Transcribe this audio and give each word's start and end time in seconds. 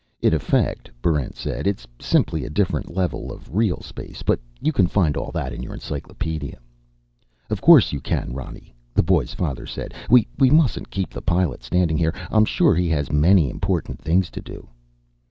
"In 0.19 0.33
effect," 0.33 0.89
Barrent 1.03 1.35
said, 1.35 1.67
"it's 1.67 1.85
simply 1.99 2.43
a 2.43 2.49
different 2.49 2.91
level 2.95 3.31
of 3.31 3.53
real 3.53 3.81
space. 3.83 4.23
But 4.23 4.39
you 4.59 4.71
can 4.73 4.87
find 4.87 5.15
all 5.15 5.29
that 5.33 5.53
in 5.53 5.61
your 5.61 5.75
encyclopedia." 5.75 6.57
"Of 7.51 7.61
course 7.61 7.91
you 7.93 8.01
can, 8.01 8.33
Ronny," 8.33 8.73
the 8.95 9.03
boy's 9.03 9.35
father 9.35 9.67
said. 9.67 9.93
"We 10.09 10.25
mustn't 10.39 10.89
keep 10.89 11.11
the 11.11 11.21
pilot 11.21 11.61
standing 11.61 11.99
here. 11.99 12.15
I'm 12.31 12.45
sure 12.45 12.73
he 12.73 12.89
has 12.89 13.11
many 13.11 13.47
important 13.47 14.01
things 14.01 14.31
to 14.31 14.41
do." 14.41 14.69